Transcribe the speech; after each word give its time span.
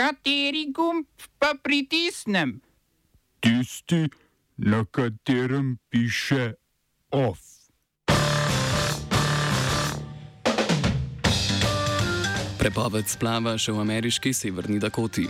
Kateri 0.00 0.72
gumb 0.72 1.04
pa 1.38 1.52
pritisnem? 1.62 2.60
Tisti, 3.40 4.08
na 4.56 4.84
katerem 4.90 5.76
piše 5.90 6.54
OF. 7.10 7.38
Prepoved 12.56 13.12
splava 13.12 13.58
še 13.60 13.76
v 13.76 13.84
ameriški 13.84 14.32
severni 14.32 14.80
Dakoti. 14.80 15.28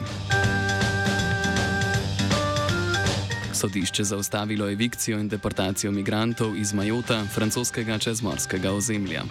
Sodišče 3.51 4.07
zaustavilo 4.07 4.71
evikcijo 4.71 5.19
in 5.19 5.27
deportacijo 5.27 5.91
migrantov 5.91 6.55
iz 6.55 6.71
Majota, 6.79 7.25
francoskega 7.35 7.99
čezmorskega 7.99 8.71
ozemlja. 8.71 9.27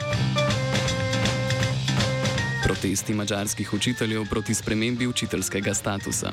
Protesti 2.69 3.13
mačarskih 3.13 3.73
učiteljev 3.73 4.25
proti 4.29 4.53
spremembi 4.53 5.07
učiteljskega 5.07 5.73
statusa. 5.73 6.31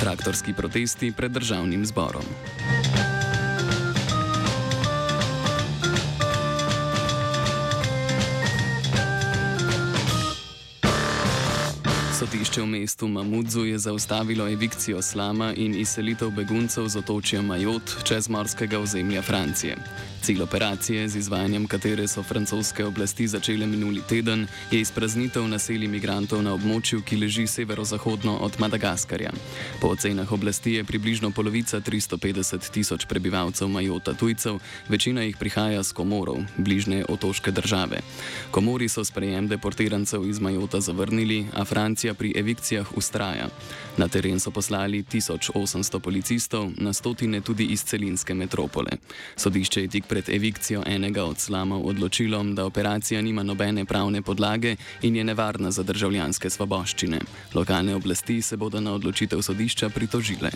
Traktorski 0.00 0.52
protesti 0.52 1.12
pred 1.12 1.32
državnim 1.32 1.86
zborom. 1.86 2.22
Sodišče 12.20 12.60
v 12.60 12.66
mestu 12.66 13.08
Mamudzu 13.08 13.64
je 13.64 13.78
zaustavilo 13.78 14.48
evikcijo 14.48 15.02
slama 15.02 15.54
in 15.56 15.74
izselitev 15.74 16.30
beguncev 16.30 16.88
z 16.88 17.00
otočja 17.00 17.40
Majot 17.42 17.96
čez 18.04 18.28
morskega 18.28 18.78
ozemlja 18.78 19.22
Francije. 19.22 19.76
Cilj 20.22 20.42
operacije, 20.42 21.08
z 21.08 21.16
izvajanjem 21.16 21.66
katere 21.66 22.08
so 22.08 22.22
francoske 22.22 22.84
oblasti 22.84 23.28
začele 23.28 23.66
minuli 23.66 24.02
teden, 24.08 24.46
je 24.70 24.80
izpraznitev 24.80 25.48
naselij 25.48 25.88
imigrantov 25.88 26.42
na 26.42 26.52
območju, 26.52 27.00
ki 27.02 27.16
leži 27.16 27.46
severozahodno 27.46 28.36
od 28.36 28.60
Madagaskarja. 28.60 29.32
Po 29.80 29.88
ocenah 29.88 30.32
oblasti 30.32 30.74
je 30.76 30.84
približno 30.84 31.30
polovica 31.30 31.80
350 31.80 32.70
tisoč 32.70 33.06
prebivalcev 33.08 33.68
Majota 33.68 34.12
tujcev, 34.12 34.58
večina 34.88 35.22
jih 35.22 35.36
prihaja 35.36 35.82
z 35.82 35.92
Komorov, 35.92 36.44
bližnje 36.56 37.04
otoške 37.08 37.50
države. 37.50 38.04
Komori 38.50 38.88
so 38.88 39.04
sprejem 39.04 39.48
deportirancev 39.48 40.28
iz 40.28 40.40
Majota 40.40 40.80
zavrnili, 40.80 41.46
a 41.54 41.64
Francija 41.64 42.09
pri 42.14 42.32
evikcijah 42.36 42.96
ustraja. 42.96 43.48
Na 43.96 44.08
teren 44.08 44.40
so 44.40 44.50
poslali 44.50 45.02
1800 45.02 45.98
policistov, 45.98 46.70
na 46.76 46.92
stotine 46.92 47.40
tudi 47.40 47.64
iz 47.64 47.84
celinske 47.84 48.34
metropole. 48.34 48.90
Sodišče 49.36 49.82
je 49.82 49.88
tik 49.88 50.06
pred 50.06 50.28
evikcijo 50.28 50.82
enega 50.86 51.24
od 51.24 51.38
slamov 51.38 51.86
odločilo, 51.86 52.42
da 52.44 52.64
operacija 52.64 53.22
nima 53.22 53.42
nobene 53.42 53.84
pravne 53.84 54.22
podlage 54.22 54.76
in 55.02 55.16
je 55.16 55.24
nevarna 55.24 55.70
za 55.70 55.82
državljanske 55.82 56.50
svoboščine. 56.50 57.20
Lokalne 57.54 57.94
oblasti 57.94 58.42
se 58.42 58.56
bodo 58.56 58.80
na 58.80 58.92
odločitev 58.92 59.42
sodišča 59.42 59.88
pritožile. 59.88 60.50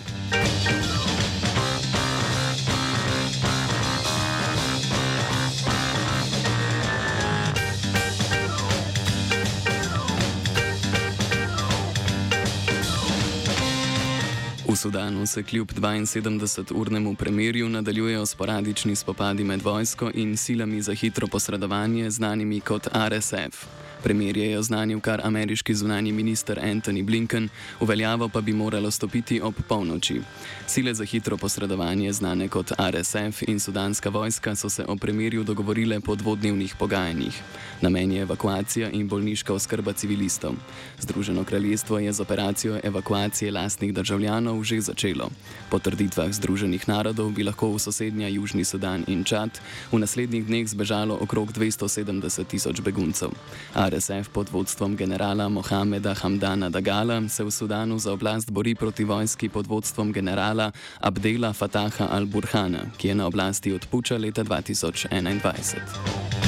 Sudanu 14.84 15.27
se 15.27 15.42
kljub 15.42 15.70
72-urnemu 15.72 17.16
premirju 17.16 17.68
nadaljujejo 17.68 18.27
sporadični 18.27 18.96
spopadi 18.96 19.44
med 19.44 19.62
vojsko 19.62 20.10
in 20.14 20.36
silami 20.36 20.82
za 20.82 20.94
hitro 20.94 21.26
posredovanje, 21.26 22.10
znanimi 22.10 22.60
kot 22.60 22.88
RSF. 23.08 23.83
Premirje 24.05 24.50
je 24.50 24.58
oznanil 24.58 25.00
kar 25.00 25.20
ameriški 25.24 25.74
zunani 25.74 26.12
minister 26.12 26.58
Antony 26.62 27.02
Blinken, 27.02 27.48
uveljavo 27.80 28.28
pa 28.28 28.41
bi 28.41 28.52
moralo 28.52 28.91
stopiti 28.91 29.41
ob 29.41 29.55
polnoči. 29.69 30.20
Sile 30.66 30.94
za 30.94 31.05
hitro 31.05 31.36
posredovanje, 31.36 32.12
znane 32.12 32.48
kot 32.48 32.72
RSF 32.78 33.42
in 33.48 33.60
sudanska 33.60 34.09
vojska, 34.09 34.54
so 34.56 34.70
se 34.70 34.84
o 34.88 34.97
premirju 34.97 35.44
dogovorile 35.44 36.00
po 36.00 36.15
dvodnevnih 36.15 36.75
pogajanjih. 36.78 37.42
Namen 37.81 38.12
je 38.12 38.22
evakuacija 38.22 38.91
in 38.91 39.09
bolniška 39.09 39.54
oskrba 39.54 39.92
civilistov. 39.92 40.53
Združeno 41.00 41.44
kraljestvo 41.44 41.98
je 41.98 42.12
z 42.12 42.21
operacijo 42.21 42.81
evakuacije 42.82 43.53
lastnih 43.53 43.94
državljanov 43.94 44.62
že 44.65 44.81
začelo. 44.81 45.31
Po 45.71 45.78
trditvah 45.78 46.32
Združenih 46.32 46.88
narodov 46.88 47.32
bi 47.32 47.42
lahko 47.42 47.72
v 47.72 47.78
sosednja 47.78 48.28
Južni 48.28 48.65
Sudan 48.65 49.04
in 49.06 49.25
Čad 49.25 49.50
v 49.92 49.98
naslednjih 49.98 50.47
dneh 50.47 50.69
zbežalo 50.69 51.19
okrog 51.21 51.53
270 51.53 52.44
tisoč 52.44 52.81
beguncev. 52.81 53.31
RSF 53.75 53.94
pod 54.32 54.50
vodstvom 54.50 54.97
generala 54.97 55.49
Mohameda 55.49 56.15
Hamdana 56.15 56.71
Dagala 56.71 57.28
se 57.28 57.44
v 57.44 57.50
Sudanu 57.50 57.99
za 57.99 58.12
oblast 58.12 58.50
bori 58.50 58.75
proti 58.75 59.05
vojski 59.05 59.49
pod 59.49 59.66
vodstvom 59.66 60.12
generala 60.12 60.72
Abdela 61.00 61.53
Fataha 61.53 62.09
al-Burhana, 62.10 62.91
ki 62.99 63.09
je 63.09 63.15
na 63.15 63.27
oblasti 63.27 63.72
od 63.72 63.87
puča 63.87 64.16
leta 64.16 64.44
2021. 64.44 66.44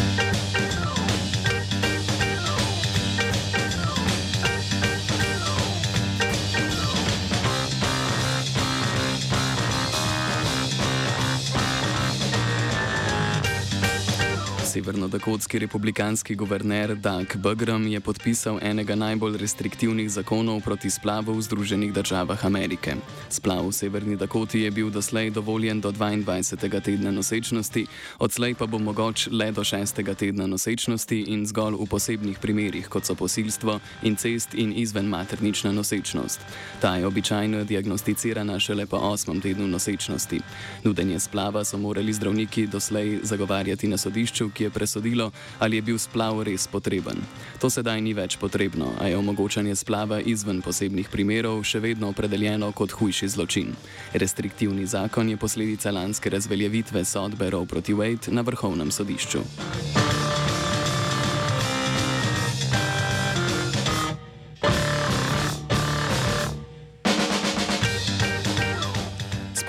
Severnodakotski 14.76 15.58
republikanski 15.58 16.34
guverner 16.34 16.96
Doug 16.96 17.26
Bugram 17.36 17.86
je 17.86 18.00
podpisal 18.00 18.58
enega 18.62 18.94
najbolj 18.94 19.38
restriktivnih 19.40 20.10
zakonov 20.10 20.60
proti 20.60 20.90
splavu 20.90 21.32
v 21.32 21.42
Združenih 21.42 21.92
državah 21.92 22.44
Amerike. 22.44 22.96
Splav 23.28 23.64
v 23.68 23.72
Severni 23.72 24.16
Dakoti 24.16 24.60
je 24.60 24.70
bil 24.70 24.90
doslej 24.90 25.30
dovoljen 25.30 25.80
do 25.80 25.92
22. 25.92 26.80
tedna 26.80 27.10
nosečnosti, 27.10 27.86
odslej 28.18 28.54
pa 28.54 28.66
bo 28.66 28.78
mogoč 28.78 29.28
le 29.32 29.48
do 29.52 29.64
6. 29.64 30.14
tedna 30.14 30.46
nosečnosti 30.46 31.24
in 31.24 31.46
zgolj 31.46 31.80
v 31.80 31.86
posebnih 31.88 32.36
primerih, 32.38 32.88
kot 32.88 33.08
so 33.08 33.14
posilstvo, 33.14 33.80
incest 34.02 34.54
in 34.54 34.76
izven 34.76 35.08
maternična 35.08 35.72
nosečnost. 35.72 36.40
Ta 36.80 36.96
je 36.96 37.06
običajno 37.06 37.64
diagnosticirana 37.64 38.60
šele 38.60 38.86
po 38.86 39.00
8. 39.00 39.40
tednu 39.42 39.68
nosečnosti. 39.68 40.40
Nudenje 40.84 41.20
splava 41.20 41.64
so 41.64 41.78
morali 41.78 42.12
zdravniki 42.12 42.66
doslej 42.66 43.20
zagovarjati 43.22 43.88
na 43.88 43.96
sodišču, 43.96 44.50
ki 44.50 44.65
je 44.65 44.65
presodilo, 44.70 45.30
ali 45.58 45.76
je 45.76 45.82
bil 45.82 45.98
splav 45.98 46.42
res 46.42 46.66
potreben. 46.66 47.20
To 47.60 47.70
sedaj 47.70 48.00
ni 48.00 48.14
več 48.14 48.36
potrebno, 48.40 48.92
a 49.00 49.08
je 49.08 49.16
omogočanje 49.16 49.76
splava 49.76 50.20
izven 50.20 50.62
posebnih 50.62 51.08
primerov 51.12 51.62
še 51.64 51.80
vedno 51.80 52.10
opredeljeno 52.14 52.72
kot 52.72 52.92
hujši 52.96 53.28
zločin. 53.28 53.74
Restriktivni 54.12 54.86
zakon 54.86 55.28
je 55.28 55.36
posledica 55.36 55.90
lanske 55.90 56.30
razveljavitve 56.30 57.04
sodbe 57.04 57.50
Roe 57.50 57.66
proti 57.66 57.94
Wade 57.94 58.32
na 58.32 58.42
vrhovnem 58.46 58.90
sodišču. 58.90 59.44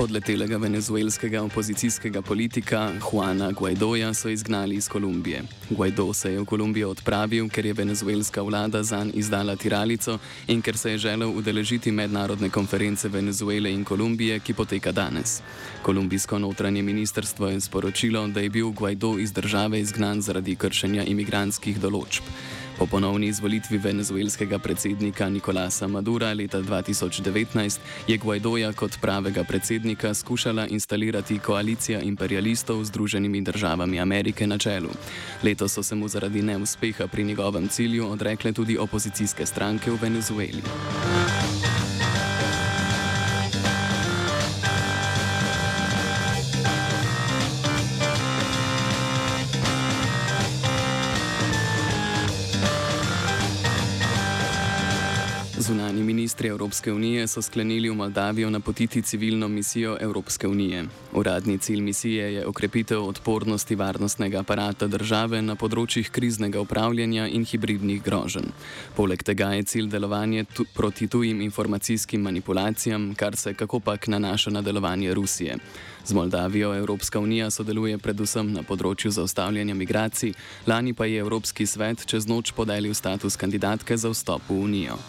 Spodletelega 0.08 0.58
venezuelskega 0.58 1.42
opozicijskega 1.44 2.22
politika 2.22 2.92
Juana 3.12 3.52
Guaidoja 3.52 4.14
so 4.14 4.30
izgnali 4.30 4.76
iz 4.76 4.88
Kolumbije. 4.88 5.42
Guaido 5.70 6.14
se 6.14 6.32
je 6.32 6.40
v 6.40 6.46
Kolumbijo 6.46 6.90
odpravil, 6.90 7.50
ker 7.50 7.66
je 7.66 7.74
venezuelska 7.74 8.42
vlada 8.42 8.84
zanj 8.84 9.12
izdala 9.14 9.56
tiralico 9.56 10.18
in 10.48 10.62
ker 10.62 10.78
se 10.78 10.92
je 10.92 10.98
želel 10.98 11.34
udeležiti 11.38 11.92
mednarodne 11.92 12.50
konference 12.50 13.10
Venezuele 13.10 13.74
in 13.74 13.84
Kolumbije, 13.84 14.40
ki 14.40 14.54
poteka 14.54 14.92
danes. 14.92 15.42
Kolumbijsko 15.84 16.40
notranje 16.40 16.82
ministrstvo 16.82 17.48
je 17.48 17.62
sporočilo, 17.62 18.28
da 18.28 18.40
je 18.40 18.50
bil 18.50 18.70
Guaido 18.70 19.18
iz 19.20 19.34
države 19.34 19.80
izgnan 19.80 20.22
zaradi 20.22 20.56
kršenja 20.56 21.04
imigranskih 21.04 21.82
določb. 21.82 22.24
Po 22.78 22.86
ponovni 22.86 23.28
izvolitvi 23.28 23.78
venezuelskega 23.78 24.60
predsednika 24.60 25.30
Nikolasa 25.30 25.88
Madura 25.88 26.34
leta 26.34 26.62
2019 26.62 27.80
je 28.08 28.18
Guaidoja 28.18 28.74
kot 28.74 29.00
pravega 29.02 29.44
predsednika 29.44 30.14
skušala 30.14 30.68
instalirati 30.68 31.40
koalicija 31.40 32.02
imperialistov 32.02 32.84
z 32.84 32.88
Združenimi 32.88 33.42
državami 33.42 34.00
Amerike 34.00 34.48
na 34.48 34.58
čelu. 34.58 34.90
Letos 35.44 35.74
so 35.74 35.84
se 35.84 35.96
mu 35.96 36.08
zaradi 36.08 36.42
neuspeha 36.42 37.08
pri 37.08 37.24
njegovem 37.24 37.68
cilju 37.68 38.12
odrekle 38.12 38.54
tudi 38.54 38.78
opozicijske 38.78 39.46
stranke 39.46 39.92
v 39.92 39.98
Venezueli. 40.02 40.62
Zunani 55.60 56.04
ministri 56.04 56.48
Evropske 56.48 56.94
unije 56.94 57.28
so 57.28 57.42
sklenili 57.42 57.90
v 57.90 57.96
Moldavijo 57.96 58.50
napotiti 58.50 59.02
civilno 59.02 59.48
misijo 59.48 59.98
Evropske 60.00 60.48
unije. 60.48 60.86
Uradni 61.14 61.58
cilj 61.58 61.82
misije 61.82 62.34
je 62.34 62.46
okrepitev 62.48 63.04
odpornosti 63.04 63.76
varnostnega 63.76 64.40
aparata 64.40 64.88
države 64.88 65.42
na 65.42 65.56
področjih 65.56 66.12
kriznega 66.14 66.62
upravljanja 66.62 67.26
in 67.28 67.46
hibridnih 67.46 68.04
groženj. 68.04 68.52
Poleg 68.96 69.24
tega 69.24 69.50
je 69.58 69.64
cilj 69.64 69.90
delovanje 69.90 70.46
tu 70.54 70.66
proti 70.76 71.08
tujim 71.08 71.42
informacijskim 71.42 72.22
manipulacijam, 72.22 73.16
kar 73.16 73.36
se 73.36 73.54
kakopak 73.54 74.08
nanaša 74.08 74.52
na 74.52 74.62
delovanje 74.62 75.14
Rusije. 75.14 75.58
Z 76.06 76.14
Moldavijo 76.14 76.76
Evropska 76.76 77.20
unija 77.20 77.50
sodeluje 77.50 77.98
predvsem 77.98 78.54
na 78.54 78.62
področju 78.62 79.12
zaustavljanja 79.12 79.74
migracij, 79.74 80.36
lani 80.68 80.94
pa 80.94 81.06
je 81.06 81.20
Evropski 81.26 81.66
svet 81.66 82.06
čez 82.06 82.28
noč 82.28 82.54
podelil 82.54 82.94
status 82.94 83.36
kandidatke 83.36 83.98
za 83.98 84.14
vstop 84.14 84.42
v 84.50 84.66
unijo. 84.70 85.02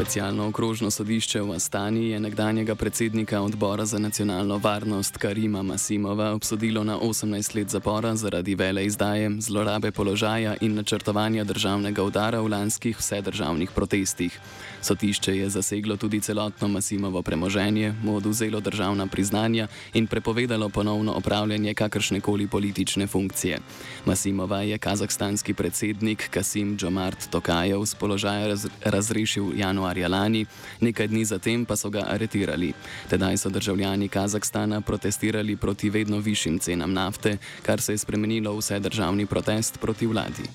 Specialno 0.00 0.48
okrožno 0.48 0.88
sodišče 0.90 1.42
v 1.44 1.52
Astani 1.52 2.06
je 2.08 2.20
nekdanjega 2.20 2.74
predsednika 2.74 3.40
odbora 3.40 3.84
za 3.84 3.98
nacionalno 3.98 4.56
varnost 4.58 5.16
Karima 5.16 5.62
Masimova 5.62 6.32
obsodilo 6.32 6.84
na 6.84 6.96
18 6.98 7.56
let 7.56 7.68
zapora 7.68 8.16
zaradi 8.16 8.54
vele 8.54 8.86
izdaje, 8.86 9.30
zlorabe 9.40 9.90
položaja 9.90 10.56
in 10.60 10.74
načrtovanja 10.74 11.44
državnega 11.44 12.02
udara 12.02 12.40
v 12.40 12.48
lanskih 12.48 12.96
vsedržavnih 12.98 13.70
protestih. 13.70 14.40
Sodišče 14.82 15.36
je 15.36 15.50
zaseglo 15.50 15.96
tudi 15.96 16.20
celotno 16.20 16.68
Masimovo 16.68 17.22
premoženje, 17.22 17.94
mu 18.02 18.16
oduzelo 18.16 18.60
državna 18.60 19.06
priznanja 19.06 19.68
in 19.94 20.06
prepovedalo 20.06 20.68
ponovno 20.68 21.12
opravljanje 21.12 21.74
kakršnekoli 21.74 22.46
politične 22.46 23.06
funkcije. 23.06 23.58
Masimova 24.04 24.62
je 24.62 24.78
kazahstanski 24.78 25.54
predsednik 25.54 26.28
Kasim 26.30 26.76
Džomart 26.76 27.30
Tokajev 27.30 27.84
z 27.84 27.94
položaja 27.94 28.46
raz 28.46 28.66
razrešil 28.84 29.60
januarja 29.90 30.08
lani, 30.08 30.46
nekaj 30.80 31.08
dni 31.08 31.24
zatem 31.24 31.64
pa 31.64 31.76
so 31.76 31.90
ga 31.90 32.04
aretirali. 32.08 32.72
Tedaj 33.08 33.36
so 33.36 33.50
državljani 33.50 34.08
Kazahstana 34.08 34.80
protestirali 34.80 35.56
proti 35.56 35.90
vedno 35.90 36.18
višjim 36.18 36.58
cenam 36.58 36.92
nafte, 36.92 37.38
kar 37.62 37.80
se 37.80 37.92
je 37.92 37.98
spremenilo 37.98 38.52
v 38.52 38.58
vse 38.58 38.78
državni 38.78 39.26
protest 39.26 39.80
proti 39.80 40.06
vladi. 40.06 40.46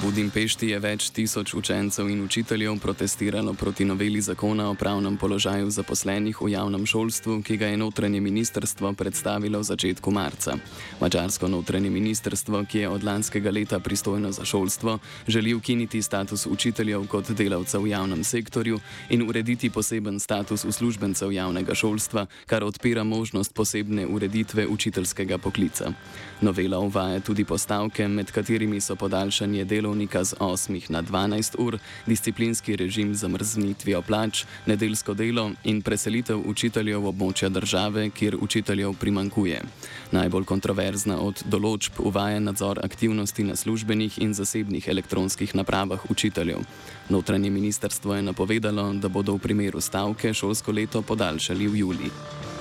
Budimpešti 0.00 0.70
je 0.70 0.78
več 0.80 1.10
tisoč 1.12 1.52
učencev 1.54 2.08
in 2.08 2.22
učiteljev 2.24 2.78
protestiralo 2.80 3.52
proti 3.54 3.84
noveli 3.84 4.20
zakona 4.24 4.70
o 4.70 4.74
pravnem 4.74 5.18
položaju 5.20 5.68
zaposlenih 5.70 6.40
v 6.40 6.48
javnem 6.54 6.86
šolstvu, 6.88 7.42
ki 7.44 7.56
ga 7.60 7.68
je 7.68 7.76
notranje 7.76 8.20
ministrstvo 8.20 8.92
predstavilo 8.96 9.60
v 9.60 9.68
začetku 9.68 10.10
marca. 10.10 10.56
Mačarsko 11.00 11.48
notranje 11.48 11.90
ministrstvo, 11.90 12.64
ki 12.64 12.78
je 12.78 12.88
od 12.88 13.04
lanskega 13.04 13.52
leta 13.52 13.80
pristojno 13.80 14.32
za 14.32 14.44
šolstvo, 14.44 14.98
želi 15.28 15.54
ukiniti 15.54 16.02
status 16.02 16.46
učiteljev 16.46 17.04
kot 17.06 17.30
delavcev 17.36 17.84
v 17.84 17.92
javnem 17.92 18.24
sektorju 18.24 18.80
in 19.10 19.28
urediti 19.28 19.70
poseben 19.70 20.20
status 20.20 20.64
uslužbencev 20.64 21.32
javnega 21.32 21.74
šolstva, 21.74 22.26
kar 22.46 22.64
odpira 22.64 23.04
možnost 23.04 23.54
posebne 23.54 24.06
ureditve 24.06 24.66
učiteljskega 24.66 25.38
poklica. 25.38 25.92
Novela 26.40 26.78
uvaja 26.78 27.20
tudi 27.20 27.44
postavke, 27.44 28.08
med 28.08 28.32
katerimi 28.32 28.80
so 28.80 28.96
podaljšanje 28.96 29.64
delovnih 29.64 29.81
delovnika 29.82 30.22
z 30.24 30.38
8 30.38 30.90
na 30.94 31.02
12 31.02 31.58
ur, 31.58 31.78
disciplinski 32.06 32.76
režim 32.76 33.14
za 33.14 33.28
mrznitvijo 33.28 34.02
plač, 34.02 34.44
nedeljsko 34.66 35.14
delo 35.14 35.50
in 35.64 35.82
preselitev 35.82 36.38
učiteljev 36.46 37.02
v 37.02 37.10
območja 37.10 37.48
države, 37.50 38.10
kjer 38.10 38.38
učiteljev 38.38 38.94
primankuje. 38.94 39.62
Najbolj 40.14 40.46
kontroverzna 40.46 41.18
od 41.18 41.42
določb 41.44 41.98
uvaja 41.98 42.38
nadzor 42.38 42.78
aktivnosti 42.84 43.42
na 43.42 43.56
službenih 43.56 44.22
in 44.22 44.34
zasebnih 44.38 44.86
elektronskih 44.88 45.54
napravah 45.58 46.06
učiteljev. 46.10 46.62
Notranje 47.10 47.50
ministrstvo 47.50 48.14
je 48.14 48.22
napovedalo, 48.22 48.92
da 48.94 49.08
bodo 49.08 49.34
v 49.34 49.42
primeru 49.42 49.80
stavke 49.80 50.34
šolsko 50.34 50.72
leto 50.72 51.02
podaljšali 51.02 51.66
v 51.66 51.82
juliju. 51.82 52.51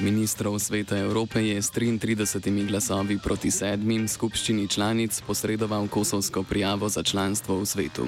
Ministrov 0.00 0.58
Sveta 0.58 0.98
Evrope 0.98 1.40
je 1.46 1.62
s 1.62 1.72
33 1.72 2.66
glasovi 2.68 3.18
proti 3.18 3.50
sedmim 3.50 4.08
skupščini 4.08 4.68
članic 4.68 5.20
posredoval 5.26 5.88
kosovsko 5.88 6.42
prijavo 6.42 6.88
za 6.88 7.02
članstvo 7.02 7.58
v 7.58 7.66
svetu. 7.66 8.06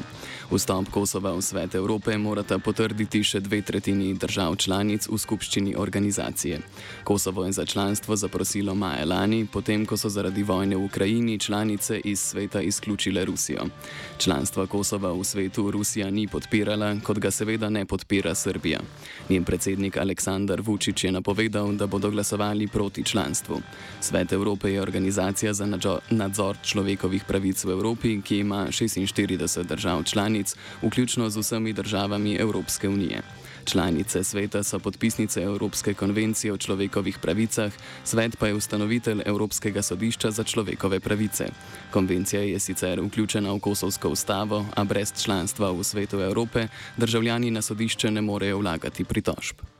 Vstop 0.50 0.90
Kosova 0.90 1.32
v 1.32 1.42
Svet 1.42 1.74
Evrope 1.74 2.18
morata 2.18 2.58
potrditi 2.58 3.22
še 3.24 3.40
dve 3.40 3.62
tretjini 3.62 4.14
držav 4.14 4.56
članic 4.56 5.08
v 5.08 5.18
skupščini 5.18 5.74
organizacije. 5.76 6.60
Kosovo 7.04 7.44
je 7.44 7.52
za 7.52 7.64
članstvo 7.66 8.16
zaprosilo 8.16 8.74
maja 8.74 9.04
lani, 9.04 9.46
potem 9.52 9.86
ko 9.86 9.96
so 9.96 10.08
zaradi 10.08 10.42
vojne 10.42 10.76
v 10.76 10.84
Ukrajini 10.84 11.38
članice 11.38 12.00
iz 12.04 12.20
sveta 12.20 12.60
izključile 12.60 13.24
Rusijo. 13.24 13.66
Članstva 14.18 14.66
Kosova 14.66 15.12
v 15.12 15.24
svetu 15.24 15.70
Rusija 15.70 16.10
ni 16.10 16.28
podpirala, 16.28 16.96
kot 17.04 17.18
ga 17.18 17.30
seveda 17.30 17.70
ne 17.70 17.86
podpira 17.86 18.34
Srbija. 18.34 18.80
Njen 19.28 19.44
predsednik 19.44 19.96
Aleksandar 19.96 20.60
Vučić 20.60 21.04
je 21.04 21.12
napovedal, 21.12 21.72
da 21.80 21.86
bodo 21.86 22.10
glasovali 22.10 22.68
proti 22.68 23.04
članstvu. 23.04 23.60
Svet 24.00 24.32
Evrope 24.32 24.72
je 24.72 24.82
organizacija 24.82 25.54
za 25.54 25.66
nadzor 26.10 26.56
človekovih 26.62 27.24
pravic 27.24 27.64
v 27.64 27.70
Evropi, 27.70 28.20
ki 28.22 28.38
ima 28.38 28.66
46 28.68 29.64
držav 29.64 30.04
članic, 30.04 30.54
vključno 30.82 31.30
z 31.30 31.36
vsemi 31.36 31.72
državami 31.72 32.34
Evropske 32.34 32.88
unije. 32.88 33.22
Članice 33.64 34.24
sveta 34.24 34.62
so 34.62 34.78
podpisnice 34.78 35.42
Evropske 35.42 35.94
konvencije 35.94 36.52
o 36.52 36.56
človekovih 36.56 37.18
pravicah, 37.18 37.72
svet 38.04 38.36
pa 38.38 38.46
je 38.46 38.54
ustanovitelj 38.54 39.22
Evropskega 39.26 39.82
sodišča 39.82 40.30
za 40.30 40.44
človekove 40.44 41.00
pravice. 41.00 41.48
Konvencija 41.90 42.42
je 42.42 42.58
sicer 42.58 43.00
vključena 43.00 43.52
v 43.52 43.60
Kosovsko 43.60 44.08
ustavo, 44.08 44.66
a 44.76 44.84
brez 44.84 45.12
članstva 45.22 45.72
v 45.72 45.84
svetu 45.84 46.20
Evrope 46.20 46.68
državljani 46.96 47.50
na 47.50 47.62
sodišče 47.62 48.10
ne 48.10 48.20
morejo 48.20 48.58
vlagati 48.58 49.04
pritožb. 49.04 49.79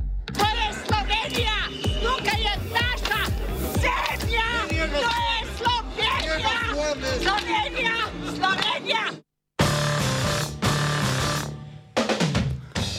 Slovenija! 8.91 9.21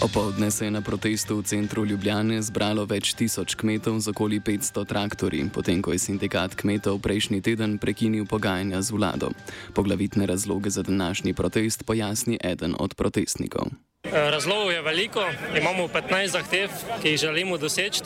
Opoldne 0.02 0.50
se 0.50 0.64
je 0.64 0.70
na 0.70 0.80
protestu 0.80 1.36
v 1.38 1.42
centru 1.42 1.84
Ljubljane 1.86 2.42
zbralo 2.42 2.84
več 2.84 3.14
tisoč 3.14 3.54
kmetov 3.54 4.00
z 4.02 4.10
okoli 4.10 4.40
500 4.40 4.82
traktorji, 4.88 5.46
potem 5.54 5.82
ko 5.82 5.94
je 5.94 6.02
sindikat 6.02 6.58
kmetov 6.58 6.98
prejšnji 6.98 7.38
teden 7.40 7.78
prekinil 7.78 8.26
pogajanja 8.26 8.82
z 8.82 8.90
vlado. 8.90 9.30
Poglavitne 9.74 10.26
razloge 10.26 10.70
za 10.70 10.82
današnji 10.82 11.34
protest 11.34 11.86
pojasni 11.86 12.38
eden 12.42 12.74
od 12.78 12.94
protestnikov. 12.94 13.70
Razlogov 14.10 14.72
je 14.72 14.82
veliko, 14.82 15.22
imamo 15.54 15.86
15 15.88 16.26
zahtev, 16.26 16.70
ki 17.02 17.08
jih 17.08 17.20
želimo 17.20 17.58
doseči. 17.58 18.02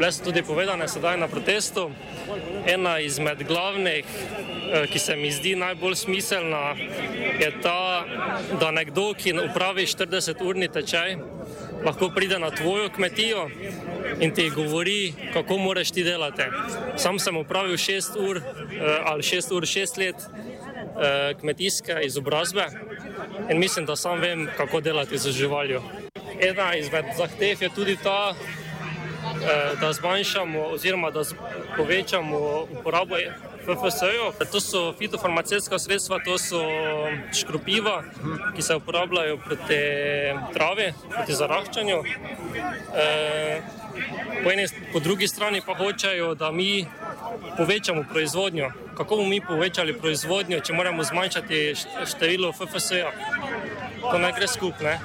Bile 0.00 0.12
so 0.12 0.24
tudi 0.24 0.40
povedane 0.40 0.88
sedaj 0.88 1.20
na 1.20 1.28
protestu. 1.28 1.90
Ena 2.64 2.98
izmed 3.04 3.44
glavnih 3.44 4.08
Eh, 4.72 4.86
ki 4.86 4.98
se 4.98 5.16
mi 5.16 5.30
zdi 5.30 5.56
najbolj 5.56 5.94
smiselna, 5.94 6.74
je 7.40 7.50
ta, 7.62 8.04
da 8.60 8.70
nekdo, 8.70 9.08
ki 9.18 9.32
upravi 9.42 9.86
40-urni 9.86 10.68
tečaj, 10.70 11.16
lahko 11.84 12.10
pride 12.14 12.38
na 12.38 12.50
tvojo 12.54 12.90
kmetijo 12.94 13.48
in 14.20 14.34
ti 14.34 14.50
govori, 14.54 15.12
kako 15.32 15.58
moraš 15.58 15.90
ti 15.90 16.04
delati. 16.06 16.46
Sam 16.96 17.18
sem 17.18 17.36
upravil 17.36 17.74
6 17.74 18.14
ur 18.28 18.36
eh, 18.36 19.00
ali 19.04 19.22
6 19.22 19.56
ur, 19.56 19.66
6 19.66 19.98
let 19.98 20.22
eh, 20.22 21.34
kmetijske 21.40 21.98
izobrazbe 22.06 22.66
in 23.50 23.58
mislim, 23.58 23.86
da 23.86 23.96
sam 23.96 24.20
vem, 24.20 24.46
kako 24.56 24.80
delati 24.80 25.18
z 25.18 25.32
živaljo. 25.32 25.82
Ena 26.40 26.76
izmed 26.76 27.04
zahtev 27.18 27.62
je 27.62 27.74
tudi 27.74 27.96
ta, 28.02 28.34
da 29.80 29.92
zmanjšamo 29.92 30.60
oziroma 30.60 31.10
da 31.10 31.22
povečamo 31.76 32.66
uporabo 32.78 33.16
FFS-jev. 33.64 34.50
To 34.52 34.60
so 34.60 34.92
fitofarmacijska 34.98 35.78
sredstva, 35.78 36.18
to 36.24 36.38
so 36.38 36.60
škropiva, 37.40 38.02
ki 38.56 38.62
se 38.62 38.74
uporabljajo 38.74 39.36
proti 39.36 39.80
travi, 40.52 40.92
proti 41.14 41.34
zaraščanju. 41.34 42.02
E, 42.96 43.62
po, 44.42 44.52
eni, 44.52 44.66
po 44.92 45.00
drugi 45.00 45.28
strani 45.28 45.62
pa 45.66 45.74
hočejo, 45.74 46.34
da 46.34 46.50
mi 46.50 46.86
povečamo 47.56 48.04
proizvodnjo. 48.12 48.72
Kako 48.96 49.16
bomo 49.16 49.28
mi 49.28 49.40
povečali 49.40 49.98
proizvodnjo, 49.98 50.60
če 50.60 50.72
moramo 50.72 51.04
zmanjšati 51.04 51.74
število 52.06 52.52
FFS-ja? 52.52 53.12
To 54.10 54.18
ne 54.18 54.32
gre 54.32 54.48
skupaj. 54.48 54.98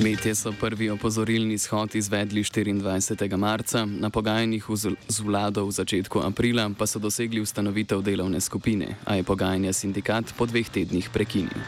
Kmetje 0.00 0.34
so 0.34 0.52
prvi 0.60 0.90
opozorilni 0.90 1.58
shod 1.58 1.94
izvedli 1.94 2.42
24. 2.42 3.36
marca, 3.36 3.84
na 3.84 4.10
pogajanjih 4.10 4.64
z 5.08 5.20
vlado 5.20 5.66
v 5.66 5.70
začetku 5.70 6.20
aprila 6.24 6.70
pa 6.78 6.86
so 6.86 6.98
dosegli 6.98 7.40
ustanovitev 7.40 8.00
delovne 8.00 8.40
skupine, 8.40 8.96
a 9.04 9.14
je 9.20 9.22
pogajanja 9.22 9.72
sindikat 9.72 10.32
po 10.38 10.46
dveh 10.46 10.68
tednih 10.72 11.10
prekinil. 11.12 11.60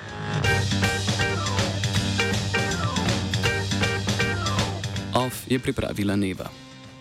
OF 5.12 5.44
je 5.52 5.58
pripravila 5.58 6.16
Neva. 6.16 6.71